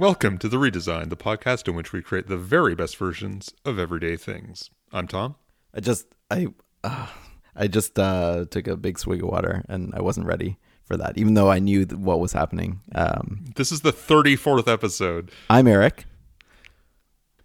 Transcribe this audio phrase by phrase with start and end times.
[0.00, 3.78] Welcome to The Redesign, the podcast in which we create the very best versions of
[3.78, 4.70] everyday things.
[4.94, 5.34] I'm Tom.
[5.74, 6.46] I just I
[6.82, 7.08] uh,
[7.54, 11.18] I just uh, took a big swig of water and I wasn't ready for that,
[11.18, 12.80] even though I knew what was happening.
[12.94, 15.32] Um, This is the 34th episode.
[15.50, 16.06] I'm Eric.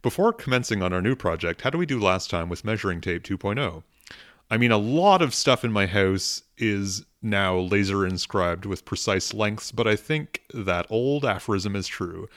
[0.01, 3.23] Before commencing on our new project, how do we do last time with Measuring Tape
[3.23, 3.83] 2.0?
[4.49, 9.33] I mean, a lot of stuff in my house is now laser inscribed with precise
[9.33, 12.29] lengths, but I think that old aphorism is true.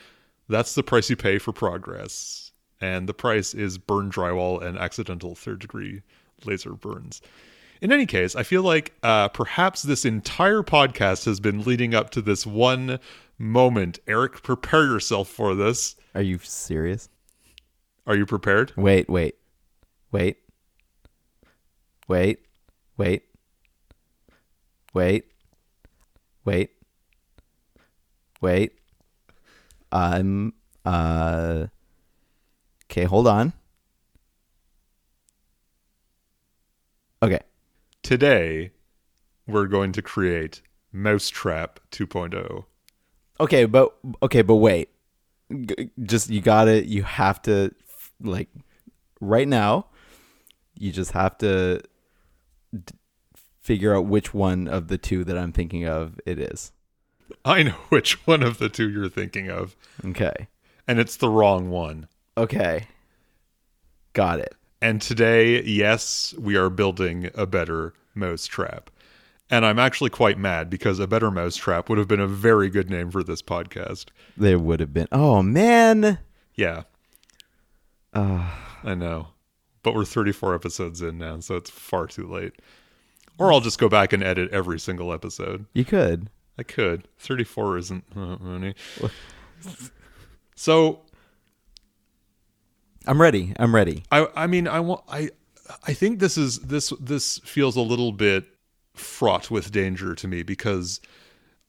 [0.49, 2.51] That's the price you pay for progress.
[2.81, 6.01] And the price is burn drywall and accidental third degree
[6.45, 7.21] laser burns.
[7.81, 12.09] In any case, I feel like uh, perhaps this entire podcast has been leading up
[12.11, 12.99] to this one
[13.37, 13.99] moment.
[14.07, 15.95] Eric, prepare yourself for this.
[16.13, 17.09] Are you serious?
[18.05, 18.73] Are you prepared?
[18.75, 19.35] Wait, wait,
[20.11, 20.37] wait,
[22.07, 22.39] wait,
[22.97, 23.23] wait,
[24.93, 25.25] wait,
[26.45, 26.71] wait,
[28.41, 28.73] wait.
[29.91, 30.53] I'm
[30.85, 31.67] uh.
[32.91, 33.53] Okay, hold on.
[37.21, 37.39] Okay.
[38.01, 38.71] Today,
[39.45, 41.95] we're going to create Mousetrap oh.
[41.95, 42.65] 2.0.
[43.39, 44.89] Okay, but okay, but wait.
[45.51, 47.73] G- just you got to you have to
[48.21, 48.49] like
[49.19, 49.87] right now
[50.75, 51.81] you just have to
[52.71, 52.93] d-
[53.69, 56.71] figure out which one of the two that I'm thinking of it is.
[57.45, 60.47] I know which one of the two you're thinking of, Okay.
[60.87, 62.07] and it's the wrong one.
[62.35, 62.87] Okay.
[64.13, 64.55] Got it.
[64.81, 68.89] And today, yes, we are building a better Mousetrap.
[69.51, 72.89] And I'm actually quite mad because a better Mousetrap would have been a very good
[72.89, 74.05] name for this podcast.
[74.35, 76.17] There would have been Oh man.
[76.55, 76.83] Yeah,
[78.13, 78.49] Uh,
[78.83, 79.27] I know.
[79.83, 82.53] But we're 34 episodes in now, so it's far too late.
[83.39, 85.65] Or I'll just go back and edit every single episode.
[85.73, 86.29] you could.
[86.57, 87.07] I could.
[87.19, 88.75] 34 isn't uh, many.
[90.55, 91.03] So
[93.07, 93.53] I'm ready.
[93.57, 94.03] I'm ready.
[94.11, 95.29] I I mean I want I
[95.87, 98.45] I think this is this this feels a little bit
[98.93, 100.99] fraught with danger to me because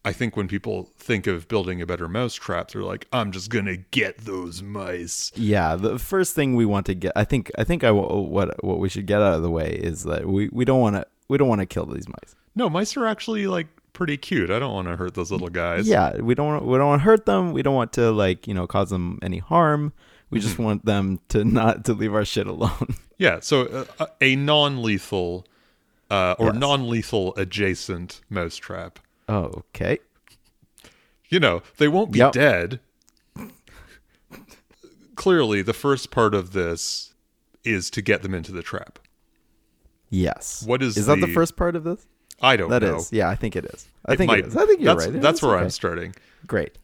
[0.04, 3.76] I think when people think of building a better mousetrap, they're like, I'm just gonna
[3.76, 5.30] get those mice.
[5.36, 8.78] Yeah, the first thing we want to get I think I think I what what
[8.80, 11.38] we should get out of the way is that we we don't want to we
[11.38, 12.34] don't want to kill these mice.
[12.54, 14.50] No, mice are actually like pretty cute.
[14.50, 15.88] I don't want to hurt those little guys.
[15.88, 17.52] Yeah, we don't want we don't want to hurt them.
[17.52, 19.92] We don't want to like you know cause them any harm.
[20.30, 20.62] We just Mm-hmm.
[20.62, 22.94] want them to not to leave our shit alone.
[23.18, 23.40] Yeah.
[23.40, 25.44] So uh, a non-lethal
[26.10, 26.54] uh, or Yes.
[26.56, 28.98] non-lethal adjacent mousetrap.
[29.28, 29.98] oh, okay.
[31.28, 32.32] you know, they won't be Yep.
[32.32, 32.80] dead.
[35.16, 37.12] Clearly, the first part of this
[37.62, 38.98] is to get them into the trap.
[40.10, 40.62] Yes.
[40.66, 42.06] What is is that the the- first part of this?
[42.42, 42.92] I don't That know.
[42.92, 43.12] That is.
[43.12, 43.86] Yeah, I think it is.
[44.06, 44.56] I It think might- it is.
[44.56, 45.20] I think you're that's, right.
[45.22, 46.14] That's where I'm starting.
[46.46, 46.78] Great.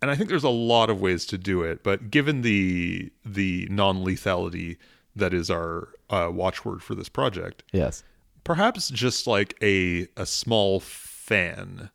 [0.00, 3.66] And I think there's a lot of ways to do it, but given the the
[3.70, 4.76] non-lethality
[5.16, 8.04] that is our uh, watchword for this project, Yes.
[8.44, 11.90] perhaps just like a a small fan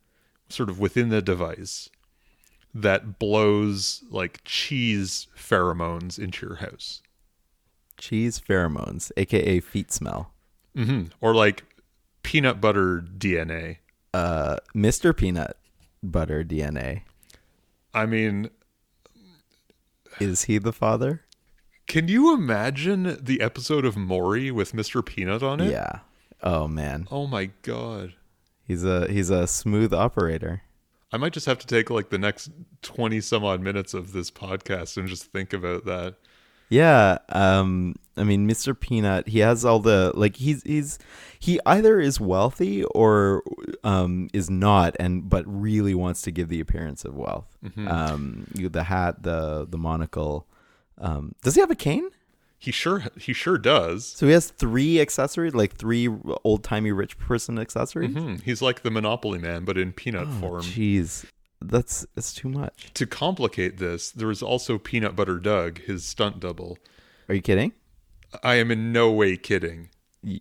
[0.48, 1.88] sort of within the device
[2.74, 7.02] that blows like cheese pheromones into your house.
[7.96, 10.31] Cheese pheromones, aka feet smell.
[10.74, 11.64] Hmm Or like
[12.22, 13.78] peanut butter DNA.
[14.14, 15.16] Uh, Mr.
[15.16, 15.56] Peanut
[16.02, 17.02] Butter DNA.
[17.94, 18.50] I mean,
[20.20, 21.22] Is he the father?
[21.88, 25.04] can you imagine the episode of Maury with Mr.
[25.04, 25.70] Peanut on it?
[25.70, 26.00] Yeah.
[26.42, 28.14] Oh man, Oh my god.
[28.64, 30.62] he's a he's a smooth operator.
[31.12, 32.50] I might just have to take like the next
[32.82, 36.14] 20 some odd minutes of this podcast and just think about that.
[36.72, 38.78] Yeah, um I mean Mr.
[38.78, 40.98] Peanut, he has all the like he's he's
[41.38, 43.42] he either is wealthy or
[43.84, 47.56] um is not and but really wants to give the appearance of wealth.
[47.86, 50.46] Um you, the hat, the the monocle.
[50.98, 52.08] Um does he have a cane?
[52.58, 54.06] He sure he sure does.
[54.06, 56.08] So he has three accessories, like three
[56.44, 58.12] old-timey rich person accessories?
[58.14, 60.62] Hmm, He's like the Monopoly man, but in peanut Oh, form.
[60.62, 61.24] Jeez.
[61.68, 62.90] That's it's too much.
[62.94, 66.78] To complicate this, there is also Peanut Butter Doug, his stunt double.
[67.28, 67.72] Are you kidding?
[68.42, 69.88] I am in no way kidding.
[70.24, 70.40] Y-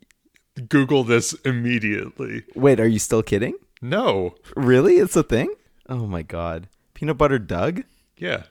[0.67, 2.43] Google this immediately.
[2.55, 3.55] Wait, are you still kidding?
[3.81, 4.35] No.
[4.55, 4.95] Really?
[4.95, 5.53] It's a thing?
[5.89, 6.67] Oh my god.
[6.93, 7.83] Peanut butter Doug?
[8.17, 8.43] Yeah,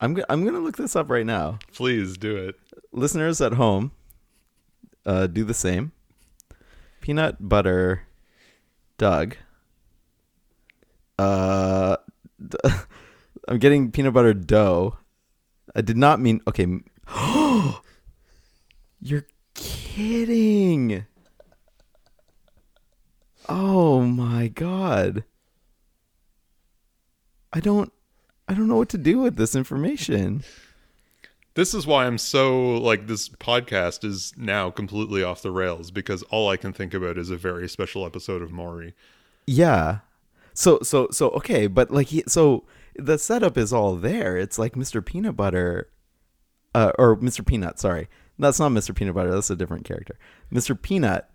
[0.00, 1.58] I'm go- I'm going to look this up right now.
[1.74, 2.54] please do it.
[2.92, 3.92] Listeners at home,
[5.04, 5.92] uh do the same.
[7.00, 8.06] Peanut butter
[8.98, 9.36] Doug.
[11.18, 11.96] Uh
[13.48, 14.98] I'm getting peanut butter dough.
[15.74, 16.66] I did not mean okay.
[19.00, 21.06] You're kidding.
[23.48, 25.24] Oh my god.
[27.52, 27.92] I don't
[28.48, 30.44] I don't know what to do with this information.
[31.54, 36.22] This is why I'm so like this podcast is now completely off the rails because
[36.24, 38.94] all I can think about is a very special episode of Maury.
[39.46, 39.98] Yeah.
[40.54, 42.64] So so so okay, but like he, so
[42.96, 44.36] the setup is all there.
[44.36, 45.04] It's like Mr.
[45.04, 45.88] Peanut Butter
[46.74, 47.44] uh or Mr.
[47.44, 48.08] Peanut, sorry.
[48.38, 48.94] That's not Mr.
[48.94, 50.18] Peanut Butter, that's a different character.
[50.52, 50.80] Mr.
[50.80, 51.30] Peanut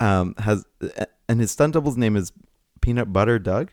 [0.00, 0.64] um has
[1.28, 2.32] and his stunt double's name is
[2.80, 3.70] Peanut Butter Doug?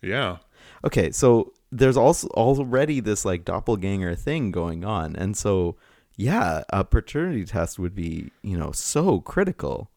[0.00, 0.38] Yeah.
[0.84, 5.16] Okay, so there's also already this like doppelganger thing going on.
[5.16, 5.76] And so
[6.16, 9.90] yeah, a paternity test would be, you know, so critical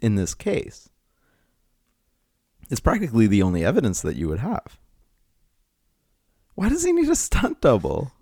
[0.00, 0.88] in this case.
[2.70, 4.78] It's practically the only evidence that you would have.
[6.54, 8.12] Why does he need a stunt double?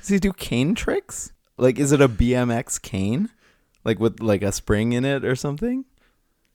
[0.00, 1.32] Does he do cane tricks?
[1.56, 3.28] Like, is it a BMX cane,
[3.84, 5.84] like with like a spring in it or something?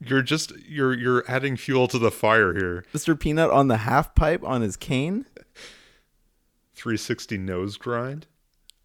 [0.00, 2.84] You're just you're you're adding fuel to the fire here.
[2.94, 3.18] Mr.
[3.18, 5.24] Peanut on the half pipe on his cane.
[6.74, 8.26] 360 nose grind.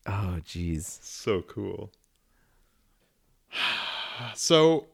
[0.07, 1.03] Oh, jeez.
[1.03, 1.91] So cool.
[4.35, 4.85] So,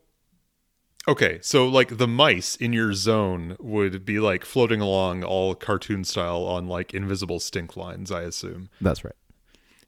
[1.08, 6.04] okay, so like the mice in your zone would be like floating along all cartoon
[6.04, 8.70] style on like invisible stink lines, I assume.
[8.82, 9.14] That's right.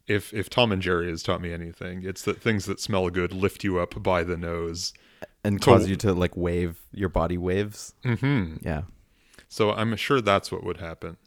[0.07, 3.33] If if Tom and Jerry has taught me anything, it's that things that smell good
[3.33, 4.93] lift you up by the nose.
[5.43, 7.93] And cause you to like wave your body waves.
[8.03, 8.83] hmm Yeah.
[9.47, 11.17] So I'm sure that's what would happen.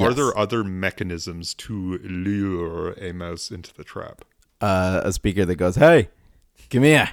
[0.00, 4.24] Are there other mechanisms to lure a mouse into the trap?
[4.62, 6.08] uh, a speaker that goes, "Hey,
[6.70, 7.10] come here,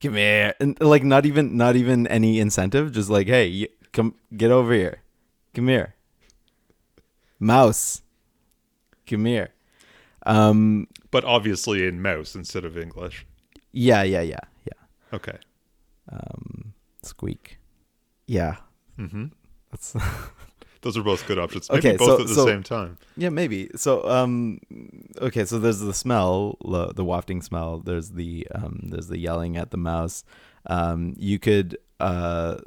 [0.00, 4.14] come here," and like not even not even any incentive, just like, "Hey, you, come
[4.36, 5.02] get over here,
[5.54, 5.94] come here,
[7.38, 8.02] mouse,
[9.06, 9.48] come here."
[10.26, 13.24] Um, But obviously in mouse instead of English.
[13.72, 15.16] yeah, yeah, yeah, yeah.
[15.16, 15.38] Okay.
[16.12, 17.58] Um, squeak,
[18.26, 18.56] yeah.
[18.98, 19.26] Mm-hmm.
[19.70, 19.94] That's
[20.82, 21.68] Those are both good options.
[21.70, 22.98] Maybe Okay, both so- at the so- same time.
[23.16, 23.68] yeah, maybe.
[23.76, 24.60] So, um,
[25.20, 27.78] okay, so there's the smell, the, the wafting smell.
[27.78, 30.24] There's the um, there's the yelling at the mouse.
[30.66, 32.58] Um, you could uh,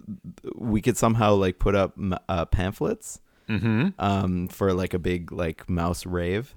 [0.56, 1.94] we could somehow like put up
[2.30, 3.20] uh, pamphlets
[3.50, 3.90] Mm-hmm.
[4.00, 6.56] um for like a big like mouse rave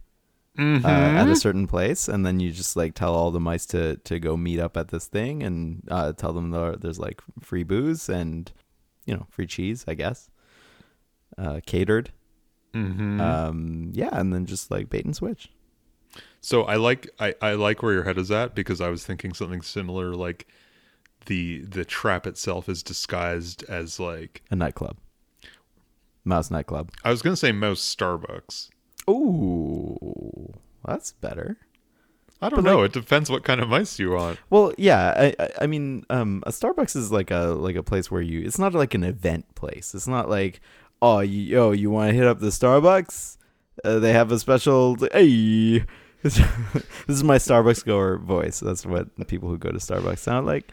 [0.57, 0.87] Mm-hmm.
[0.87, 0.89] uh,
[1.23, 4.21] at a certain place and then you just like tell all the mice to to
[4.21, 8.09] go meet up at this thing and uh tell them there, there's like free booze
[8.09, 8.53] and
[9.07, 10.31] you know free cheese i guess
[11.39, 12.11] uh catered
[12.75, 13.21] mm-hmm.
[13.21, 15.51] um yeah and then just like bait and switch
[16.41, 19.33] so I like I, I like where your head is at because I was thinking
[19.33, 20.47] something similar like
[21.27, 24.97] the the trap itself is disguised as like a nightclub
[26.25, 28.69] mouse nightclub I was gonna say mouse Starbucks.
[29.09, 30.53] ooh
[30.85, 31.57] that's better
[32.43, 32.83] I don't But, know.
[32.83, 34.39] it depends what kind of mice you want.
[34.51, 38.11] Well, yeah, I, I, I mean, um, a Starbucks is like a like a place
[38.11, 38.43] where you.
[38.43, 39.95] It's not like an event place.
[39.95, 40.61] It's not like,
[41.05, 43.37] oh, you, yo, you want to hit up the Starbucks?
[43.85, 44.97] Uh, they have a special.
[45.13, 45.85] Hey,
[46.23, 46.41] this
[47.09, 48.61] is my Starbucks goer voice.
[48.61, 50.71] That's what the people who go to Starbucks sound like.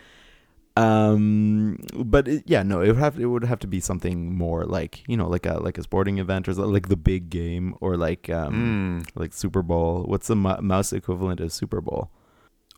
[0.77, 4.63] Um, but it, yeah, no, it would have it would have to be something more
[4.63, 7.97] like you know, like a like a sporting event or like the big game or
[7.97, 9.09] like um Mm.
[9.15, 10.03] like Super Bowl.
[10.07, 12.09] What's the mo- mouse equivalent of Super Bowl?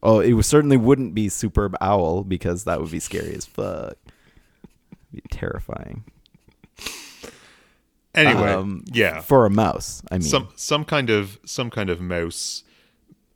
[0.02, 3.94] Oh, it was, certainly wouldn't be Superb Owl because that would be scary as fuck.
[5.14, 6.04] be terrifying.
[8.16, 9.22] Anyway, Um, yeah.
[9.22, 12.64] For a mouse, I mean, some some kind of some kind of mouse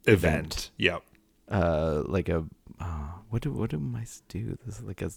[0.06, 0.16] event.
[0.46, 0.72] Event.
[0.78, 1.04] Yep.
[1.50, 2.46] uh, like a
[2.80, 4.58] uh, what do what do mice do?
[4.66, 5.10] This is like a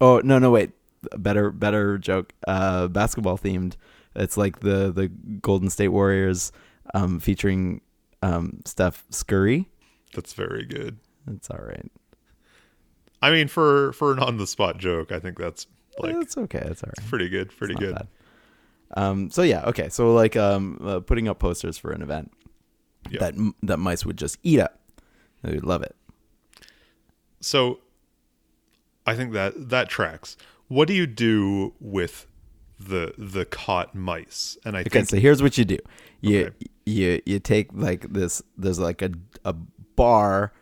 [0.00, 0.70] oh no no wait
[1.16, 2.32] better better joke.
[2.46, 3.76] Uh, basketball themed.
[4.14, 5.08] It's like the the
[5.40, 6.52] Golden State Warriors,
[6.94, 7.80] um, featuring
[8.22, 9.68] um Steph Scurry.
[10.14, 10.98] That's very good.
[11.26, 11.90] It's all right.
[13.22, 15.66] I mean, for for an on the spot joke, I think that's
[15.98, 16.58] like it's okay.
[16.66, 17.08] It's all right.
[17.08, 17.50] pretty good.
[17.56, 17.94] Pretty good.
[17.94, 18.08] bad.
[18.94, 19.88] Um, so yeah, okay.
[19.88, 22.32] So like um, uh, putting up posters for an event
[23.10, 23.18] Yeah.
[23.20, 24.78] that that mice would just eat up.
[25.42, 25.94] They would love it.
[27.40, 27.80] So,
[29.06, 30.36] I think that that tracks.
[30.68, 32.26] What do you do with
[32.78, 34.56] the the caught mice?
[34.64, 35.78] And I Okay, think so here's what you do.
[36.20, 36.54] You Okay.
[36.86, 38.42] you you take like this.
[38.56, 39.10] There's like a
[39.44, 39.54] a
[39.96, 40.52] bar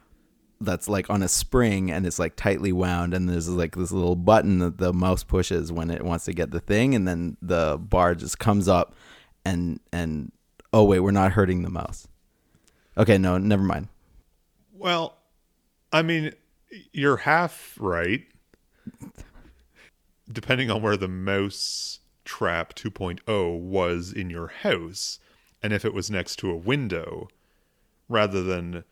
[0.65, 4.17] that's like on a spring and it's like tightly wound and there's like this little
[4.17, 7.79] button that the mouse pushes when it wants to get the thing and then the
[7.79, 8.95] bar just comes up
[9.45, 10.33] and and
[10.73, 12.09] oh wait we're not hurting the mouse
[12.97, 13.89] okay no never mind
[14.73, 15.17] Well,
[15.93, 16.33] I mean,
[16.93, 18.23] you're half right.
[20.31, 25.19] Depending on where the mouse trap 2.0 was in your house,
[25.63, 27.29] and if it was next to a window,
[28.09, 28.85] rather than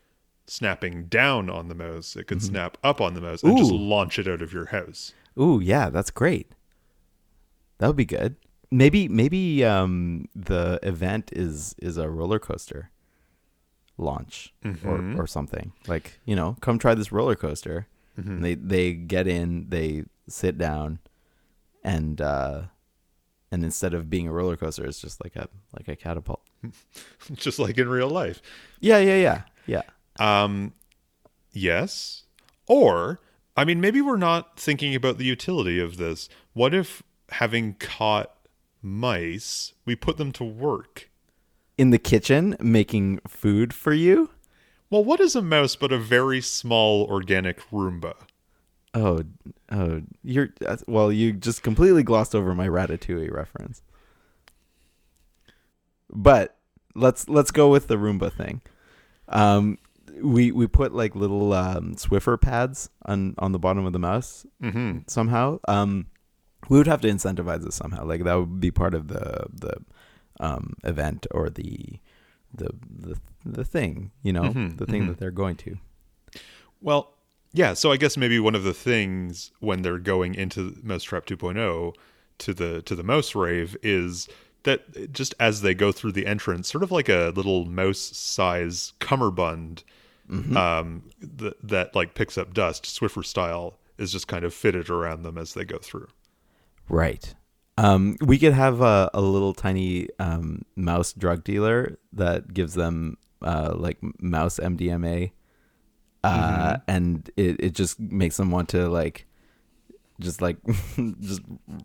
[0.47, 4.19] snapping down on the mouse, it could snap up on the mouse and just launch
[4.19, 5.13] it out of your house.
[5.39, 6.51] ooh yeah that's great
[7.79, 8.35] that would be good
[8.71, 12.89] maybe maybe um, the event is is a roller coaster
[13.97, 14.85] launch Mhm.
[15.17, 15.71] or or something.
[15.87, 17.87] Like you know, come try this roller coaster.
[18.19, 18.27] Mhm.
[18.27, 20.99] And they they get in, they sit down,
[21.83, 22.63] and uh,
[23.51, 25.47] and instead of being a roller coaster, it's just like a
[25.77, 26.41] like a catapult.
[27.33, 28.41] Just like in real life.
[28.79, 29.81] Yeah, yeah, yeah, yeah.
[30.19, 30.73] Um,
[31.51, 32.23] yes.
[32.67, 33.19] Or,
[33.57, 36.29] I mean, maybe we're not thinking about the utility of this.
[36.53, 38.35] What if having caught
[38.81, 41.09] mice, we put them to work?
[41.77, 44.29] In the kitchen, making food for you.
[44.89, 48.13] Well, what is a mouse but a very small organic Roomba?
[48.93, 49.23] Oh,
[49.71, 51.11] oh, you're uh, well.
[51.11, 53.81] You just completely glossed over my Ratatouille reference.
[56.11, 56.55] But
[56.93, 58.61] let's let's go with the Roomba thing.
[59.27, 59.79] Um,
[60.21, 64.45] we we put like little um, Swiffer pads on on the bottom of the mouse
[64.61, 64.99] Mm-hmm.
[65.07, 65.59] somehow.
[65.67, 66.07] Um,
[66.69, 68.05] we would have to incentivize this somehow.
[68.05, 69.77] Like that would be part of the the
[70.39, 71.99] um, event or the
[72.53, 74.11] the the the thing.
[74.21, 75.07] You know, Mhm, the thing mhm.
[75.07, 75.77] that they're going to.
[76.81, 77.13] Well,
[77.53, 77.73] yeah.
[77.73, 81.93] So I guess maybe one of the things when they're going into Mousetrap 2.0
[82.39, 84.27] to the to the mouse rave is
[84.63, 88.93] that just as they go through the entrance, sort of like a little mouse size
[88.99, 89.83] cummerbund
[90.29, 95.23] um, th- that like picks up dust, Swiffer style, is just kind of fitted around
[95.23, 96.07] them as they go through.
[96.89, 97.33] Right.
[97.77, 103.17] Um, we could have a, a little tiny um, mouse drug dealer that gives them
[103.41, 105.31] uh, like mouse MDMA,
[106.23, 109.25] uh, and it, it just makes them want to like
[110.19, 110.57] just like
[111.19, 111.41] just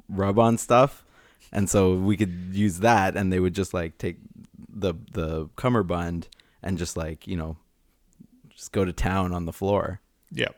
[0.09, 1.05] rub on stuff,
[1.53, 4.19] and so we could use that, and they would just like take
[4.69, 6.29] the the cummerbund
[6.63, 7.57] and just like you know
[8.59, 10.01] just go to town on the floor.
[10.33, 10.49] Yeah.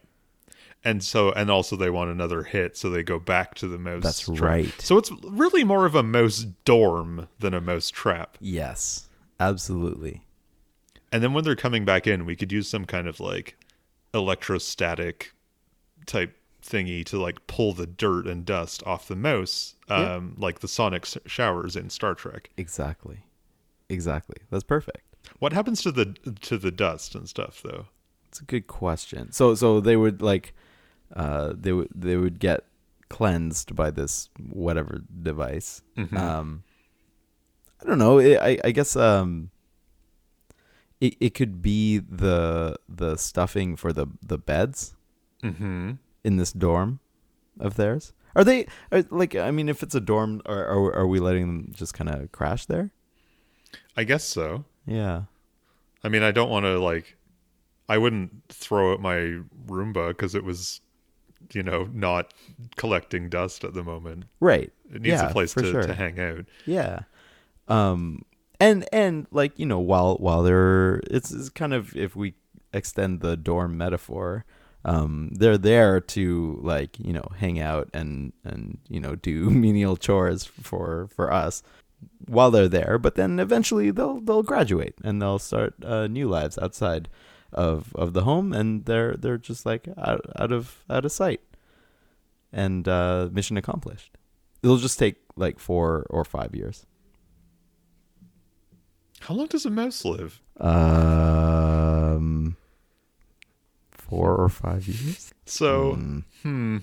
[0.82, 4.02] And so, and also they want another hit, so they go back to the mouse.
[4.02, 4.40] That's trap.
[4.40, 4.74] right.
[4.80, 8.38] So it's really more of a mouse dorm than a mouse trap.
[8.40, 10.22] Yes, absolutely.
[11.12, 13.56] And then when they're coming back in, we could use some kind of like
[14.14, 15.34] electrostatic
[16.06, 20.14] type thingy to like pull the dirt and dust off the mouse, Yeah.
[20.14, 22.48] um, like the sonic showers in Star Trek.
[22.56, 23.24] Exactly.
[23.90, 24.36] Exactly.
[24.50, 25.09] That's perfect.
[25.38, 26.06] What happens to the
[26.42, 27.86] to the dust and stuff though?
[28.28, 29.32] It's a good question.
[29.32, 30.54] So so they would like
[31.16, 32.64] uh they would they would get
[33.08, 35.82] cleansed by this whatever device.
[35.96, 36.16] Mhm.
[36.16, 36.62] Um
[37.82, 38.18] I don't know.
[38.18, 39.50] It, I I guess um
[41.00, 44.94] it it could be the the stuffing for the the beds
[45.42, 45.92] Mm-hmm.
[46.22, 47.00] in this dorm
[47.58, 48.12] of theirs.
[48.36, 51.46] Are they are, like I mean if it's a dorm are are, are we letting
[51.46, 52.90] them just kind of crash there?
[53.96, 54.66] I guess so.
[54.86, 55.22] Yeah.
[56.02, 57.16] I mean, I don't want to like.
[57.88, 60.80] I wouldn't throw out my Roomba because it was,
[61.52, 62.32] you know, not
[62.76, 64.24] collecting dust at the moment.
[64.38, 64.72] Right.
[64.94, 65.82] It needs Yeah, a place to, sure.
[65.82, 66.44] to hang out.
[66.66, 67.00] Yeah.
[67.66, 68.22] Um
[68.60, 72.34] and and like, you know, while while they're it's, it's kind of if we
[72.72, 74.44] extend the dorm metaphor,
[74.84, 79.96] um they're there to like, you know, hang out and and you know, do menial
[79.96, 81.62] chores for for us
[82.26, 86.58] while they're there, but then eventually they'll they'll graduate and they'll start uh, new lives
[86.58, 87.08] outside
[87.52, 91.40] of of the home and they're they're just like out, out of out of sight.
[92.52, 94.16] And uh mission accomplished.
[94.62, 96.84] It'll just take like 4 or 5 years.
[99.20, 100.40] How long does a mouse live?
[100.60, 102.56] Um,
[103.90, 105.32] four or five years.
[105.44, 106.18] So, Hmm.
[106.42, 106.78] hmm.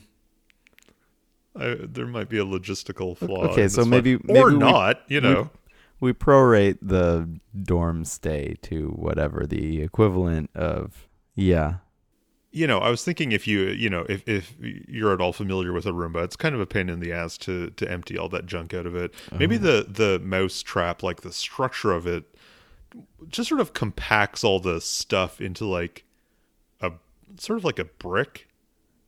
[1.59, 3.47] I, there might be a logistical flaw.
[3.49, 3.89] okay, so one.
[3.89, 5.01] maybe- or we- not.
[5.07, 5.49] you know,
[5.99, 7.27] We prorate the
[7.63, 11.07] dorm stay to whatever the equivalent of.
[11.35, 11.75] Yeah.
[12.51, 12.79] you know.
[12.79, 15.91] I was thinking if you, you know, if if you're at all familiar with a
[15.91, 18.73] Roomba, it's kind of a pain in the ass to to empty all that junk
[18.73, 19.13] out of it.
[19.37, 19.59] Maybe Oh.
[19.59, 22.23] the the mouse trap, like the structure of it,
[23.27, 26.05] just sort of compacts all the stuff into like
[26.81, 26.91] a
[27.39, 28.47] sort of like a brick.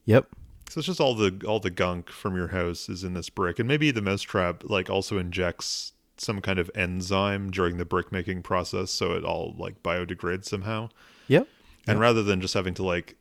[0.05, 0.27] Yep.
[0.69, 3.57] So it's just all the all the gunk from your house is in this brick,
[3.57, 8.11] and maybe the mouse trap like also injects some kind of enzyme during the brick
[8.11, 10.89] making process, so it all like biodegrades somehow.
[11.27, 11.47] Yep.
[11.87, 13.15] And rather than just having to like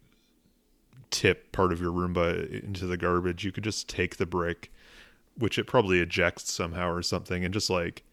[1.11, 4.71] tip part of your Roomba into the garbage, you could just take the brick,
[5.39, 8.05] which it probably ejects somehow or something, and just like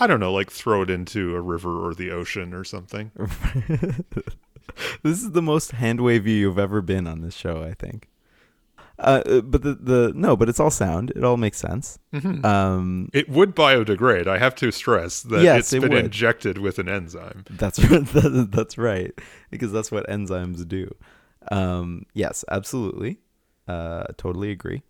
[0.00, 3.12] I don't know, like throw it into a river or the ocean or something.
[5.02, 8.08] This is the most hand wavy you've ever been on this show, I think.
[8.98, 11.10] Uh, but the the no, but it's all sound.
[11.14, 11.98] It all makes sense.
[12.44, 14.26] Um, It would biodegrade.
[14.26, 16.04] I have to stress that Yes, it's it been would.
[16.06, 17.44] injected with an enzyme.
[17.50, 19.12] That's that- that's right
[19.50, 20.94] because that's what enzymes do.
[21.52, 23.18] Um, yes, absolutely,
[23.68, 24.82] uh, totally agree.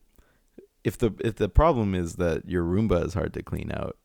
[0.84, 3.96] if the if the problem is that your Roomba is hard to clean out,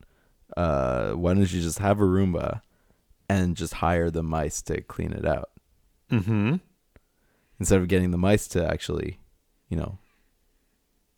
[0.56, 2.60] uh, why don't you just have a Roomba
[3.28, 5.50] and just hire the mice to clean it out
[6.10, 6.56] Mm-hmm.
[7.60, 9.18] instead of getting the mice to actually,
[9.72, 9.96] you know,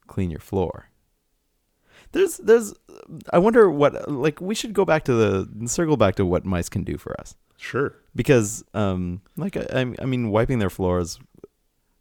[0.07, 0.89] clean your floor.
[2.13, 2.73] There's there's
[3.33, 6.69] I wonder what like we should go back to the circle back to what mice
[6.69, 7.97] can do for us Sure.
[8.15, 11.19] because um like I, I mean wiping their floors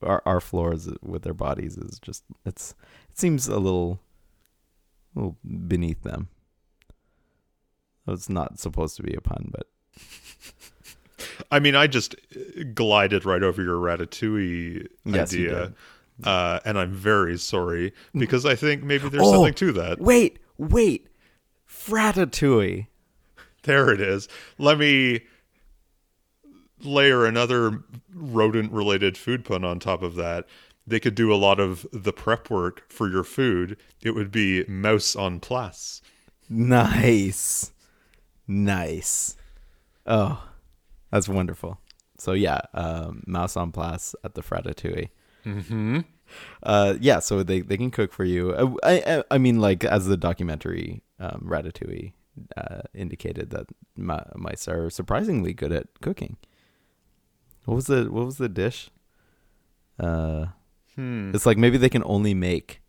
[0.04, 2.76] our our floors with their bodies is just it's
[3.10, 4.00] it seems a little
[5.16, 6.28] a little beneath them.
[8.08, 9.68] It's not supposed to be a pun, but
[11.52, 12.16] I mean, I just
[12.76, 15.74] glided right over your ratatouille Yes, idea.
[16.24, 20.00] Uh, and I'm very sorry because I think maybe there's Oh, something to that.
[20.00, 21.08] wait, wait,
[21.68, 22.88] fratatouille.
[23.64, 24.28] There it is.
[24.58, 25.22] Let me
[26.82, 30.46] layer another rodent related food pun on top of that.
[30.86, 33.78] They could do a lot of the prep work for your food.
[34.02, 36.02] It would be mouse on place.
[36.50, 37.72] Nice.
[38.48, 39.38] Nice.
[40.06, 40.44] Oh,
[41.10, 41.80] that's wonderful.
[42.18, 45.10] So yeah, um, mouse on place at the Fratatouille.
[45.46, 46.00] Mm-hmm.
[46.64, 48.52] Uh, yeah, so they, they can cook for you.
[48.54, 52.14] Uh, I, I I mean, like as the documentary um, Ratatouille
[52.58, 56.38] uh, indicated, that mi- mice are surprisingly good at cooking.
[57.66, 58.90] What was the What was the dish?
[60.00, 60.48] Uh,
[60.96, 61.32] Hmm.
[61.34, 62.82] it's like maybe they can only make,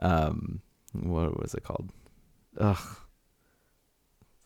[0.00, 0.60] um,
[0.92, 1.90] what was it called?
[2.56, 2.96] Ugh.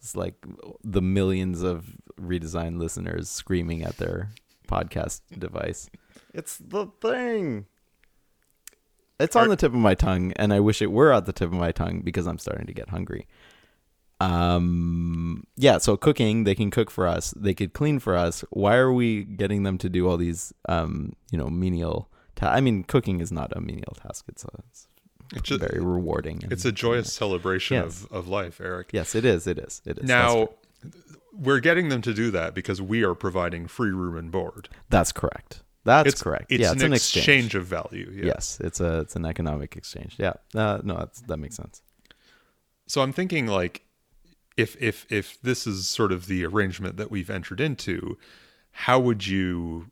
[0.01, 0.35] It's like
[0.83, 4.31] the millions of redesigned listeners screaming at their
[4.71, 5.91] podcast device.
[6.33, 7.67] It's the thing.
[9.19, 11.49] It's on the tip of my tongue, and I wish it were at the tip
[11.49, 13.27] of my tongue because I'm starting to get hungry.
[14.21, 15.79] Um, yeah.
[15.79, 17.33] So cooking, they can cook for us.
[17.37, 18.45] They could clean for us.
[18.51, 22.11] Why are we getting them to do all these, um, you know, menial?
[22.37, 24.27] Ta- I mean, cooking is not a menial task.
[24.29, 24.89] It's a it's
[25.35, 26.43] It's, just, very rewarding.
[26.51, 28.05] it's a joyous celebration Yes.
[28.05, 28.91] of, of life, Eric.
[28.93, 29.47] Yes, it is.
[29.47, 29.81] It is.
[29.85, 30.05] It is.
[30.05, 30.51] Now.
[31.33, 34.69] We're getting them to do that because we are providing free room and board.
[34.89, 35.63] that's correct.
[35.85, 36.53] That's it's correct.
[36.53, 37.17] It's yeah, an, it's an exchange.
[37.23, 37.55] exchange.
[37.55, 38.13] of value.
[38.15, 38.27] Yeah.
[38.27, 40.17] Yes, it's a it's an economic exchange.
[40.19, 40.35] Yeah.
[40.55, 41.81] Uh, no, that's, that makes sense.
[42.87, 43.83] So I'm thinking like
[44.59, 48.19] if if if this is sort of the arrangement that we've entered into,
[48.73, 49.91] how would you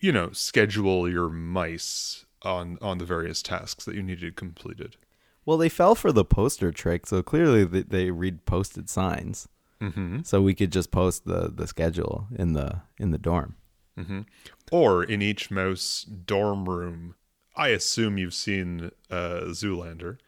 [0.00, 4.96] you know, schedule your mice on on the various tasks that you needed completed?
[5.44, 9.48] Well, they fell for the poster trick, so clearly they, they read posted signs.
[9.80, 10.26] Mhm.
[10.26, 13.54] So we could just post the the schedule in the in the dorm.
[13.98, 14.26] Mhm.
[14.72, 17.14] Or in each mouse dorm room.
[17.56, 20.18] I assume you've seen uh Zoolander.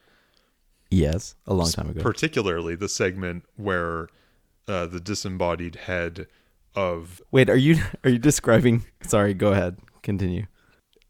[0.91, 2.01] Yes, a long time ago.
[2.03, 4.09] particularly the segment where
[4.67, 6.27] uh, the disembodied head
[6.75, 8.85] of Wait, are you are you describing?
[9.03, 9.79] Sorry, go ahead.
[10.03, 10.47] Continue.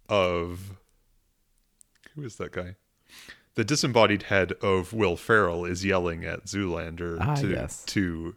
[0.08, 0.76] of
[2.14, 2.76] who is that guy?
[3.60, 7.84] The disembodied head of Will Ferrell is yelling at Zoolander Ah, to yes.
[7.88, 8.34] to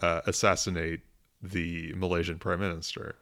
[0.00, 1.02] uh, assassinate
[1.40, 3.14] the Malaysian prime minister.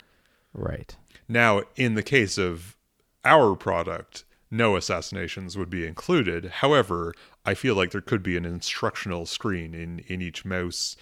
[0.55, 0.97] Right.
[1.29, 2.75] Now, in the case of
[3.23, 6.47] our product, no assassinations would be included.
[6.47, 7.13] However,
[7.45, 10.97] I feel like there could be an instructional screen in in each mouse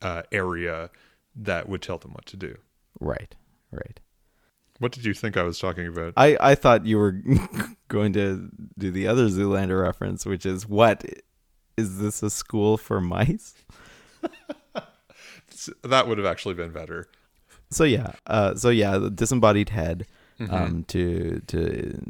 [0.00, 0.90] uh, area
[1.34, 2.56] that would tell them what to do.
[3.00, 3.34] Right.
[3.72, 3.98] Right.
[4.78, 6.12] What did you think I was talking about?
[6.16, 7.20] I I thought you were
[7.88, 11.04] going to do the other Zoolander reference, which is what
[11.76, 13.54] is this a school for mice?
[15.82, 17.08] that would have actually been better.
[17.70, 20.06] So yeah, uh, so yeah, the disembodied head
[20.40, 20.54] Mm-hmm.
[20.54, 22.00] um, to to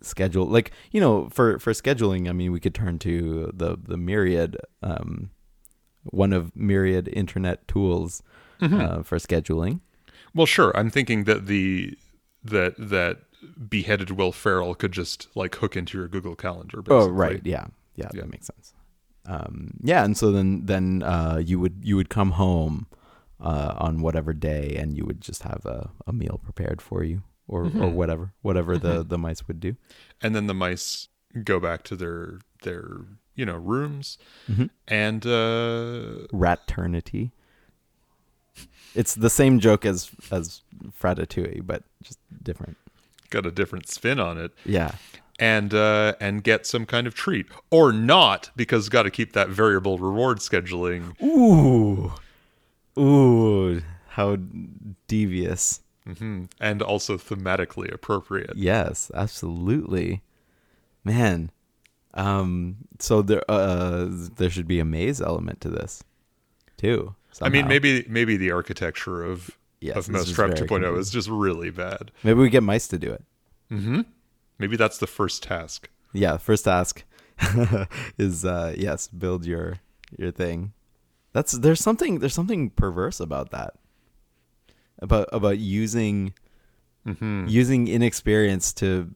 [0.00, 2.30] schedule like you know for for scheduling.
[2.30, 5.28] I mean, we could turn to the the myriad um,
[6.04, 8.22] one of myriad internet tools
[8.62, 8.80] Mm-hmm.
[8.80, 9.80] uh, for scheduling.
[10.34, 10.74] Well, sure.
[10.74, 11.98] I'm thinking that the
[12.44, 13.18] that that
[13.68, 16.82] beheaded Will Ferrell could just like hook into your Google Calendar.
[16.88, 18.20] Oh, right, yeah, yeah, Yeah.
[18.22, 18.72] that makes sense.
[19.26, 22.86] Um, yeah, and so then then uh, you would you would come home
[23.40, 27.22] uh, on whatever day, and you would just have a, a meal prepared for you,
[27.48, 29.76] or or whatever whatever the the mice would do.
[30.22, 31.08] and then the mice
[31.42, 32.98] go back to their their
[33.34, 34.18] you know rooms
[34.50, 34.66] Mm-hmm.
[34.88, 37.32] and uh Raternity.
[38.94, 40.62] It's the same joke as as
[41.00, 42.76] Fratatouille, but just different.
[43.30, 44.92] got a different spin on it Yeah.
[45.40, 49.48] and uh and get some kind of treat or not because got to keep that
[49.48, 52.12] variable reward scheduling Ooh.
[52.96, 53.82] Ooh.
[54.10, 54.36] How
[55.08, 55.80] devious.
[56.06, 60.22] hmm and also thematically appropriate Yes, absolutely.
[61.02, 61.50] Man.
[62.12, 66.04] Um so there uh there should be a maze element to this
[66.76, 67.16] too.
[67.42, 71.70] I mean maybe maybe the architecture of Yes, of mousetrap very 2.0 is just really
[71.70, 73.22] bad maybe we get mice to do it.
[74.58, 77.04] maybe that's the first task Yeah, first task.
[78.18, 79.80] is uh yes, build your
[80.16, 80.72] your thing.
[81.32, 83.74] That's there's something there's something perverse about that.
[85.00, 86.32] About about using
[87.04, 87.48] Mm-hmm.
[87.48, 89.10] using inexperience to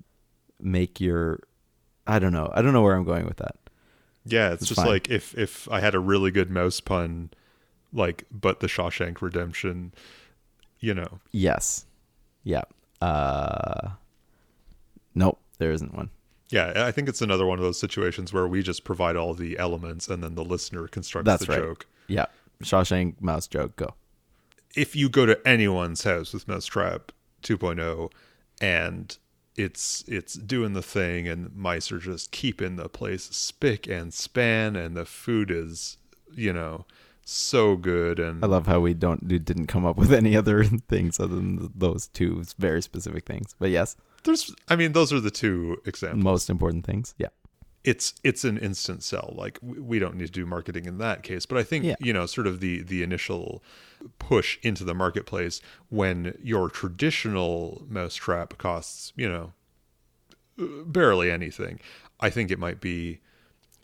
[0.61, 1.41] make your
[2.07, 2.51] I don't know.
[2.53, 3.57] I don't know where I'm going with that.
[4.27, 4.89] Yeah, it's, It's just fine.
[4.89, 7.31] like if if I had a really good mouse pun,
[7.93, 9.93] like but the Shawshank Redemption,
[10.81, 11.21] you know.
[11.33, 11.87] Yes.
[12.45, 12.65] Yeah.
[13.01, 13.91] Uh
[15.15, 16.11] Nope, there isn't one.
[16.51, 19.59] Yeah, I think it's another one of those situations where we just provide all the
[19.59, 21.61] elements and then the listener constructs That's the right.
[21.61, 21.87] joke.
[22.07, 22.27] Yeah.
[22.63, 23.95] Shawshank mouse joke go.
[24.75, 28.11] If you go to anyone's house with Mousetrap 2.0
[28.61, 29.17] and
[29.57, 34.77] it's it's doing the thing and mice are just keeping the place spick and span
[34.77, 35.97] and the food is,
[36.33, 36.87] you know,
[37.31, 40.65] so good and I love how we don't we didn't come up with any other
[40.89, 43.55] things other than those two very specific things.
[43.59, 46.25] But yes, there's I mean those are the two examples.
[46.25, 47.15] most important things.
[47.19, 47.29] Yeah.
[47.85, 51.47] it's it's an instant sell like we don't need to do marketing in that case
[51.47, 51.95] but i think Yeah.
[52.01, 53.63] you know sort of the the initial
[54.19, 59.53] push into the marketplace when your traditional mousetrap costs you know
[60.87, 61.79] barely anything
[62.21, 63.21] i think it might be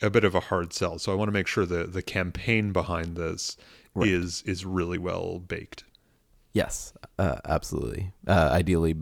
[0.03, 2.73] a bit of a hard sell so i want to make sure the the campaign
[2.73, 3.57] behind this
[3.97, 4.09] Right.
[4.09, 5.85] is is really well baked
[6.53, 8.13] Yes, uh, absolutely.
[8.29, 8.95] Uh, ideally,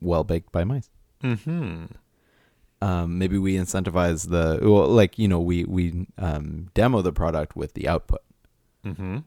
[0.00, 0.88] well baked by mice.
[1.22, 1.86] mm-hmm
[2.80, 7.56] Um, maybe we incentivize the well, like you know, we we um, demo the product
[7.56, 8.22] with the output.
[8.84, 9.18] mm-hmm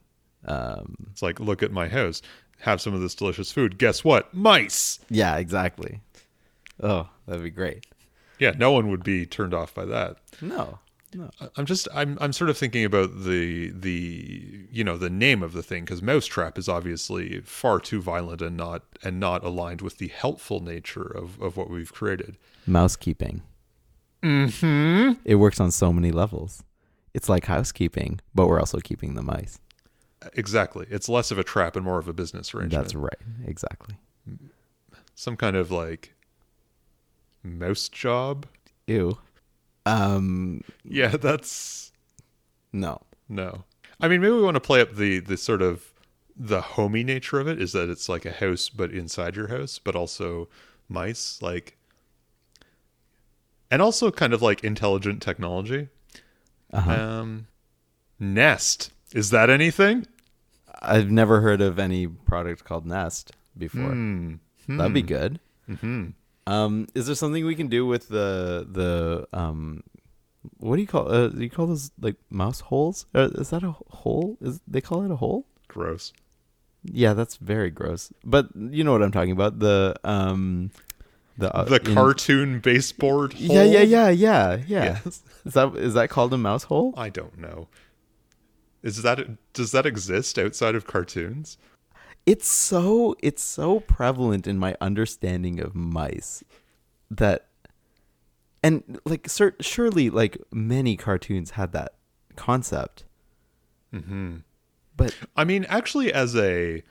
[0.45, 2.21] Um, it's like look at my house
[2.59, 6.01] have some of this delicious food guess what mice yeah, exactly.
[6.81, 7.85] Oh, that'd be great.
[8.39, 10.79] yeah no one would be turned off by that No,
[11.15, 11.29] no.
[11.55, 15.53] I'm just I'm I'm sort of thinking about the the you know the name of
[15.53, 19.97] the thing because mousetrap is obviously far too violent and not and not aligned with
[19.97, 22.37] the helpful nature of of what we've created.
[22.67, 23.41] Mouse keeping.
[24.23, 25.13] Hmm.
[25.23, 26.63] It works on so many levels.
[27.13, 29.59] It's like housekeeping, but we're also keeping the mice.
[30.33, 30.87] Exactly.
[30.89, 32.83] It's less of a trap and more of a business arrangement.
[32.83, 33.17] That's right.
[33.45, 33.95] Exactly.
[35.13, 36.13] Some kind of like
[37.43, 38.47] mouse job.
[38.87, 39.17] Ew.
[39.85, 40.61] Um.
[40.83, 41.91] Yeah, that's
[42.73, 43.01] No.
[43.29, 43.63] no.
[43.99, 45.93] I mean, maybe we want to play up the the sort of
[46.35, 49.79] the homey nature of it is that it's like a house but inside your house,
[49.79, 50.49] but also
[50.89, 51.77] mice like
[53.71, 55.87] and also kind of like intelligent technology.
[56.73, 56.91] Uh-huh.
[56.91, 57.47] Um
[58.19, 58.91] Nest.
[59.13, 60.07] Is that anything?
[60.81, 63.91] I've never heard of any product called Nest before.
[63.91, 64.35] Hmm.
[64.67, 65.39] That'd be good.
[65.79, 66.07] hmm
[66.47, 69.83] Um, is there something we can do with the the um,
[70.57, 71.11] what do you call?
[71.11, 73.05] Uh, do you call those like mouse holes?
[73.15, 74.37] Uh, is that a hole?
[74.41, 75.45] Is they call it a hole?
[75.67, 76.13] Gross.
[76.83, 78.13] Yeah, that's very gross.
[78.23, 79.57] But you know what I'm talking about.
[79.59, 80.69] The um,
[81.37, 83.41] the uh, the in- cartoon baseboard hole?
[83.55, 84.99] Yeah, yeah, yeah, yeah, yeah.
[85.03, 85.23] Yes.
[85.45, 86.93] Is that is that called a mouse hole?
[86.97, 87.67] I don't know.
[88.83, 89.19] Is that
[89.53, 91.57] does that exist outside of cartoons?
[92.25, 96.43] It's so it's so prevalent in my understanding of mice
[97.11, 97.47] that
[98.63, 101.93] and like cer- surely like many cartoons had that
[102.35, 103.03] concept
[103.93, 104.37] Mm-hmm.
[104.97, 106.83] but I mean, actually, as a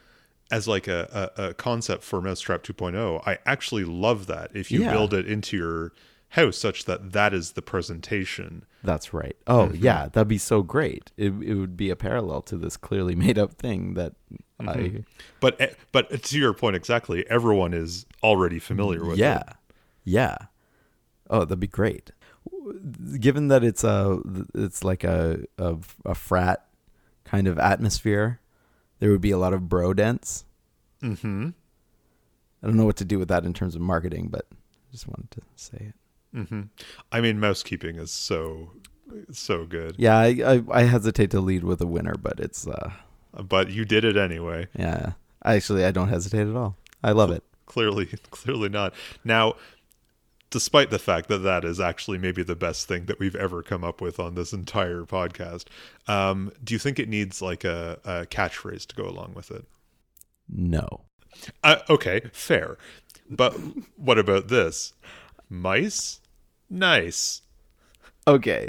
[0.51, 4.53] as like a, a, a concept for Mousetrap 2.0, I actually love that.
[4.55, 4.93] If you Yeah.
[4.93, 5.93] build it into your
[6.35, 8.65] house such that that is the presentation.
[8.83, 9.85] that's right oh Mm-hmm.
[9.85, 13.39] yeah that'd be so great it, it would be a parallel to this clearly made
[13.39, 14.13] up thing that
[14.61, 14.69] Mm-hmm.
[14.99, 15.05] i
[15.41, 19.57] But eh, but to your point exactly, everyone is already familiar with yeah it.
[20.05, 20.37] yeah
[21.29, 22.11] oh that'd be great
[23.21, 24.21] given that it's a
[24.55, 26.65] it's like a, a a frat
[27.25, 28.41] kind of atmosphere
[29.01, 30.45] there would be a lot of bro dents
[31.03, 31.51] Mm-hmm.
[32.63, 34.57] I don't know what to do with that in terms of marketing, but I
[34.93, 35.95] just wanted to say it.
[36.35, 36.63] Mm-hmm.
[37.13, 38.73] I mean, mousekeeping is so
[39.31, 39.95] so good.
[39.99, 42.91] Yeah, I, I, I hesitate to lead with a winner, but it's uh
[43.43, 44.69] But you did it anyway.
[44.77, 45.13] yeah.
[45.45, 46.77] Actually I don't hesitate at all.
[47.03, 47.45] I love it.
[47.67, 48.95] Clearly, clearly not.
[49.25, 49.55] Now,
[50.51, 53.85] despite the fact that that is actually maybe the best thing that we've ever come
[53.85, 55.65] up with on this entire podcast,
[56.09, 59.65] um, do you think it needs like a, a catchphrase to go along with it?
[60.49, 61.03] No.
[61.63, 62.79] Uh, okay, fair.
[63.29, 63.55] But
[63.97, 64.93] what about this?
[65.49, 66.21] Mice?
[66.75, 67.43] Nice.
[68.27, 68.69] Okay.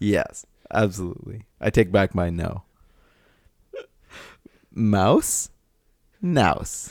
[0.00, 1.44] Yes, absolutely.
[1.60, 2.64] I take back my no.
[4.72, 5.50] Mouse?
[6.20, 6.90] Nouse.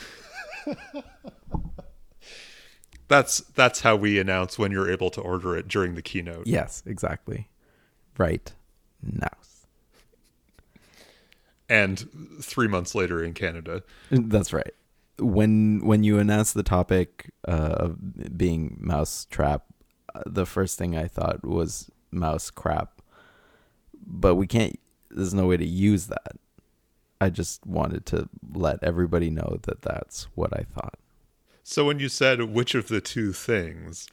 [3.08, 6.48] That's that's how we announce when you're able to order it during the keynote.
[6.48, 7.50] Yes, exactly.
[8.18, 8.52] Right.
[9.04, 9.68] Nouse.
[11.70, 12.10] And
[12.42, 13.84] three months later in Canada.
[14.10, 14.74] That's right.
[15.20, 19.66] When when you announce the topic uh, of being mouse trap,
[20.26, 23.02] the first thing I thought was mouse crap,
[24.06, 24.80] but we can't.
[25.10, 26.34] There's no way to use that.
[27.22, 30.96] I just wanted to let everybody know that that's what I thought.
[31.64, 34.08] So when you said which of the two things,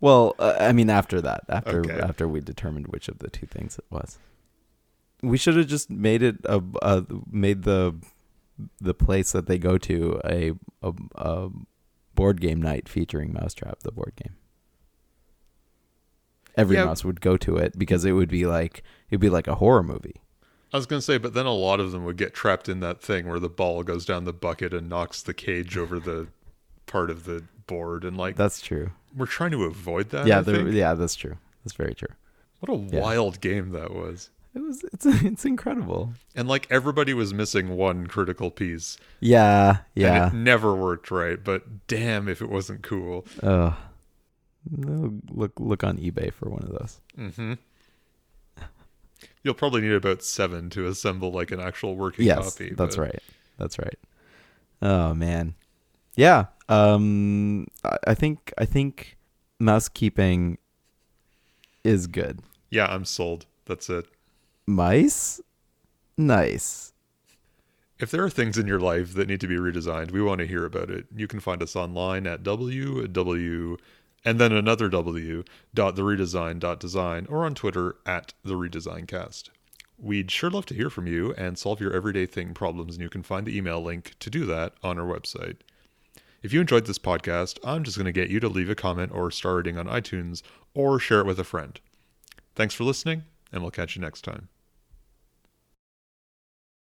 [0.00, 2.00] Well, uh, I mean, after that, after Okay.
[2.00, 4.18] after we determined which of the two things it was,
[5.22, 7.94] we should have just made it a, a made the
[8.80, 11.50] the place that they go to a, a a
[12.14, 14.36] board game night featuring Mousetrap, the board game.
[16.56, 16.86] Every Yeah.
[16.86, 19.82] mouse would go to it because it would be like it'd be like a horror
[19.82, 20.20] movie.
[20.72, 22.80] I was going to say, but then a lot of them would get trapped in
[22.80, 26.26] that thing where the ball goes down the bucket and knocks the cage over the
[26.86, 28.90] part of the board, and like That's true.
[29.16, 30.26] we're trying to avoid that.
[30.26, 31.36] yeah, yeah, that's true.
[31.64, 32.08] That's very true.
[32.60, 33.00] What a Yeah.
[33.00, 34.30] wild game that was.
[34.54, 36.14] It was it's it's incredible.
[36.34, 38.96] And like everybody was missing one critical piece.
[39.20, 40.26] Yeah, yeah.
[40.26, 43.24] And it never worked right, but damn if it wasn't cool.
[43.42, 43.72] Uh,
[44.70, 47.00] look look on eBay for one of those.
[47.34, 47.54] hmm
[49.42, 52.74] You'll probably need about seven to assemble like an actual working Yes, copy.
[52.74, 53.22] that's but- right.
[53.58, 53.98] That's right.
[54.82, 55.54] Oh man,
[56.16, 56.46] yeah.
[56.68, 57.66] Um,
[58.06, 59.16] I, think I think
[59.58, 60.58] mousekeeping
[61.84, 62.40] is good.
[62.70, 63.46] Yeah, I'm sold.
[63.64, 64.06] That's it.
[64.66, 65.40] Mice,
[66.18, 66.92] nice.
[67.98, 70.46] If there are things in your life that need to be redesigned, we want to
[70.46, 71.06] hear about it.
[71.16, 73.78] You can find us online at ww
[74.26, 79.50] and then another w dot the redesign dot design or on Twitter at the redesigncast.
[79.98, 83.08] We'd sure love to hear from you and solve your everyday thing problems, and you
[83.08, 85.56] can find the email link to do that on our website.
[86.42, 89.12] If you enjoyed this podcast, I'm just going to get you to leave a comment
[89.14, 90.42] or star rating on iTunes
[90.74, 91.80] or share it with a friend.
[92.54, 94.48] Thanks for listening, and we'll catch you next time.